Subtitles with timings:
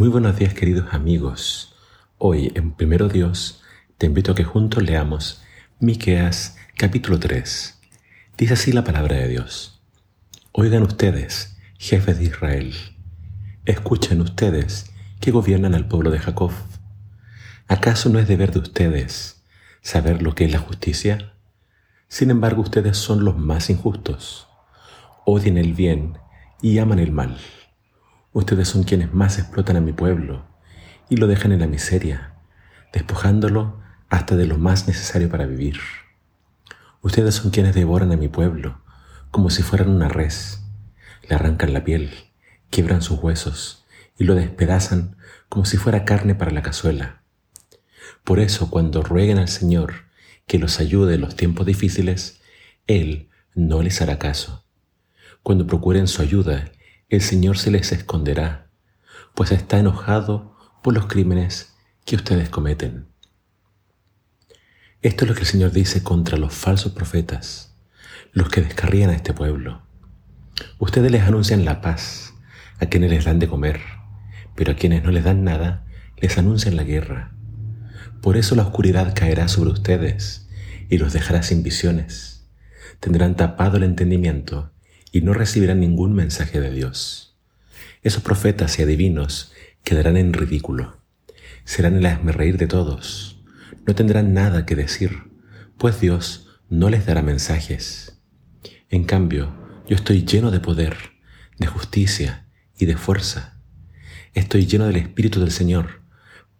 [0.00, 1.76] Muy buenos días queridos amigos.
[2.16, 3.60] Hoy en Primero Dios
[3.98, 5.42] te invito a que juntos leamos
[5.78, 7.78] Miqueas capítulo 3.
[8.38, 9.82] Dice así la palabra de Dios.
[10.52, 12.74] Oigan ustedes, jefes de Israel.
[13.66, 14.90] Escuchen ustedes
[15.20, 16.52] que gobiernan al pueblo de Jacob.
[17.68, 19.44] ¿Acaso no es deber de ustedes
[19.82, 21.34] saber lo que es la justicia?
[22.08, 24.48] Sin embargo, ustedes son los más injustos.
[25.26, 26.16] Odien el bien
[26.62, 27.36] y aman el mal.
[28.32, 30.46] Ustedes son quienes más explotan a mi pueblo
[31.08, 32.34] y lo dejan en la miseria,
[32.92, 35.80] despojándolo hasta de lo más necesario para vivir.
[37.02, 38.82] Ustedes son quienes devoran a mi pueblo
[39.32, 40.62] como si fueran una res,
[41.28, 42.12] le arrancan la piel,
[42.70, 43.84] quiebran sus huesos
[44.16, 45.16] y lo despedazan
[45.48, 47.22] como si fuera carne para la cazuela.
[48.22, 50.04] Por eso cuando rueguen al Señor
[50.46, 52.40] que los ayude en los tiempos difíciles,
[52.86, 54.64] Él no les hará caso.
[55.42, 56.70] Cuando procuren su ayuda
[57.10, 58.70] el Señor se les esconderá,
[59.34, 61.74] pues está enojado por los crímenes
[62.04, 63.08] que ustedes cometen.
[65.02, 67.76] Esto es lo que el Señor dice contra los falsos profetas,
[68.30, 69.82] los que descarrían a este pueblo.
[70.78, 72.32] Ustedes les anuncian la paz
[72.78, 73.80] a quienes les dan de comer,
[74.54, 75.84] pero a quienes no les dan nada,
[76.16, 77.32] les anuncian la guerra.
[78.22, 80.48] Por eso la oscuridad caerá sobre ustedes
[80.88, 82.46] y los dejará sin visiones.
[83.00, 84.70] Tendrán tapado el entendimiento
[85.12, 87.36] y no recibirán ningún mensaje de Dios.
[88.02, 89.52] Esos profetas y adivinos
[89.84, 90.98] quedarán en ridículo.
[91.64, 93.42] Serán el reír de todos.
[93.86, 95.30] No tendrán nada que decir,
[95.78, 98.18] pues Dios no les dará mensajes.
[98.88, 99.54] En cambio,
[99.88, 100.96] yo estoy lleno de poder,
[101.58, 102.46] de justicia
[102.78, 103.58] y de fuerza.
[104.34, 106.02] Estoy lleno del Espíritu del Señor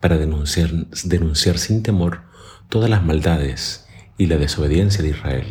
[0.00, 0.70] para denunciar,
[1.04, 2.22] denunciar sin temor
[2.68, 3.86] todas las maldades
[4.18, 5.46] y la desobediencia de Israel.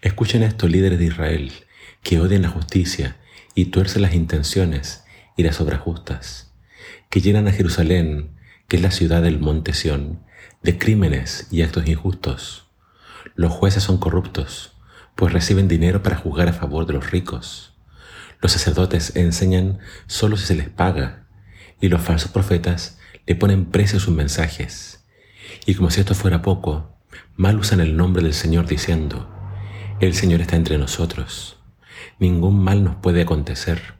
[0.00, 1.52] Escuchen esto, líderes de Israel,
[2.02, 3.16] que odian la justicia
[3.54, 5.02] y tuercen las intenciones
[5.36, 6.52] y las obras justas,
[7.10, 8.30] que llenan a Jerusalén,
[8.68, 10.20] que es la ciudad del monte Sión,
[10.62, 12.68] de crímenes y actos injustos.
[13.34, 14.76] Los jueces son corruptos,
[15.16, 17.74] pues reciben dinero para juzgar a favor de los ricos.
[18.40, 21.26] Los sacerdotes enseñan solo si se les paga,
[21.80, 25.04] y los falsos profetas le ponen precio a sus mensajes.
[25.66, 26.96] Y como si esto fuera poco,
[27.34, 29.37] mal usan el nombre del Señor diciendo,
[30.00, 31.58] el Señor está entre nosotros.
[32.20, 33.94] Ningún mal nos puede acontecer.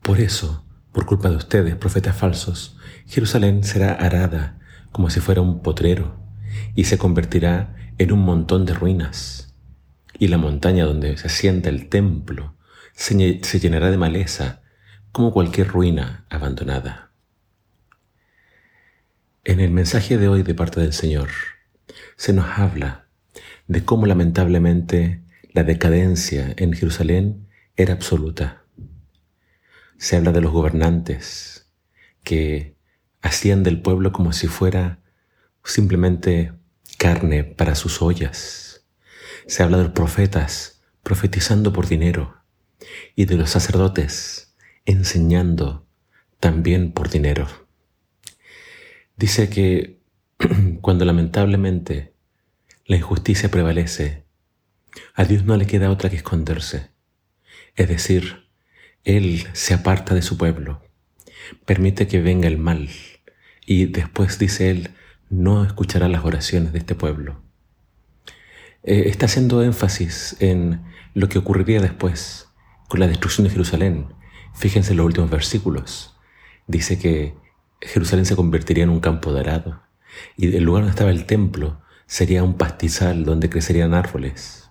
[0.00, 2.76] Por eso, por culpa de ustedes, profetas falsos,
[3.06, 4.60] Jerusalén será arada
[4.92, 6.16] como si fuera un potrero
[6.76, 9.54] y se convertirá en un montón de ruinas.
[10.18, 12.56] Y la montaña donde se asienta el templo
[12.92, 14.62] se, se llenará de maleza
[15.10, 17.10] como cualquier ruina abandonada.
[19.42, 21.28] En el mensaje de hoy de parte del Señor
[22.16, 23.03] se nos habla
[23.66, 28.64] de cómo lamentablemente la decadencia en Jerusalén era absoluta.
[29.96, 31.70] Se habla de los gobernantes
[32.22, 32.76] que
[33.22, 35.00] hacían del pueblo como si fuera
[35.64, 36.52] simplemente
[36.98, 38.84] carne para sus ollas.
[39.46, 42.36] Se habla de los profetas profetizando por dinero
[43.14, 44.54] y de los sacerdotes
[44.84, 45.86] enseñando
[46.40, 47.46] también por dinero.
[49.16, 50.00] Dice que
[50.80, 52.13] cuando lamentablemente
[52.86, 54.24] la injusticia prevalece.
[55.14, 56.90] A Dios no le queda otra que esconderse.
[57.76, 58.46] Es decir,
[59.04, 60.82] Él se aparta de su pueblo,
[61.64, 62.88] permite que venga el mal
[63.66, 64.90] y después dice Él,
[65.30, 67.42] no escuchará las oraciones de este pueblo.
[68.82, 70.82] Eh, está haciendo énfasis en
[71.14, 72.48] lo que ocurriría después
[72.88, 74.08] con la destrucción de Jerusalén.
[74.54, 76.16] Fíjense en los últimos versículos.
[76.66, 77.34] Dice que
[77.80, 79.82] Jerusalén se convertiría en un campo de arado
[80.36, 84.70] y el lugar donde estaba el templo sería un pastizal donde crecerían árboles.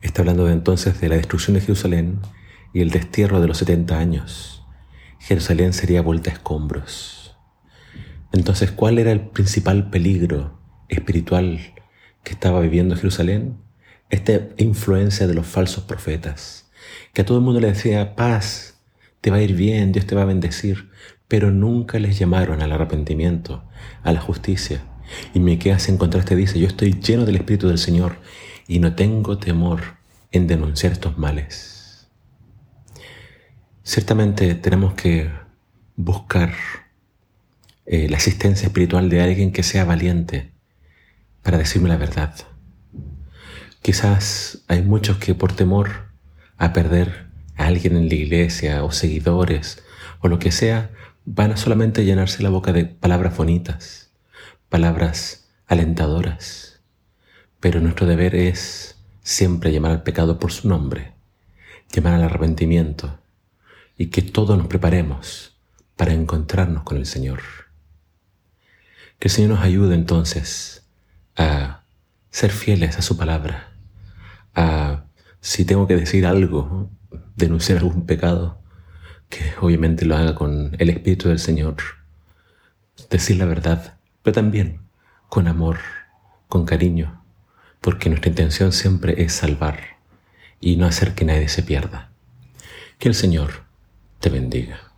[0.00, 2.20] Está hablando entonces de la destrucción de Jerusalén
[2.72, 4.64] y el destierro de los 70 años.
[5.18, 7.36] Jerusalén sería vuelta a escombros.
[8.32, 11.60] Entonces, ¿cuál era el principal peligro espiritual
[12.24, 13.58] que estaba viviendo Jerusalén?
[14.10, 16.70] Esta influencia de los falsos profetas,
[17.12, 18.80] que a todo el mundo le decía, paz,
[19.20, 20.90] te va a ir bien, Dios te va a bendecir,
[21.28, 23.64] pero nunca les llamaron al arrepentimiento,
[24.02, 24.82] a la justicia,
[25.34, 28.16] y Miqueas en contraste dice, yo estoy lleno del Espíritu del Señor
[28.68, 29.80] y no tengo temor
[30.30, 32.08] en denunciar estos males.
[33.82, 35.30] Ciertamente tenemos que
[35.96, 36.54] buscar
[37.86, 40.52] eh, la asistencia espiritual de alguien que sea valiente
[41.42, 42.34] para decirme la verdad.
[43.82, 46.12] Quizás hay muchos que por temor
[46.56, 47.26] a perder
[47.56, 49.82] a alguien en la iglesia o seguidores
[50.20, 50.90] o lo que sea,
[51.24, 54.01] van a solamente llenarse la boca de palabras bonitas
[54.72, 56.80] palabras alentadoras,
[57.60, 61.12] pero nuestro deber es siempre llamar al pecado por su nombre,
[61.92, 63.18] llamar al arrepentimiento
[63.98, 65.58] y que todos nos preparemos
[65.94, 67.40] para encontrarnos con el Señor.
[69.18, 70.86] Que el Señor nos ayude entonces
[71.36, 71.82] a
[72.30, 73.74] ser fieles a su palabra,
[74.54, 75.04] a,
[75.42, 76.88] si tengo que decir algo,
[77.36, 78.58] denunciar algún pecado,
[79.28, 81.76] que obviamente lo haga con el Espíritu del Señor,
[83.10, 84.80] decir la verdad, pero también
[85.28, 85.78] con amor,
[86.48, 87.22] con cariño,
[87.80, 89.80] porque nuestra intención siempre es salvar
[90.60, 92.10] y no hacer que nadie se pierda.
[92.98, 93.64] Que el Señor
[94.20, 94.91] te bendiga.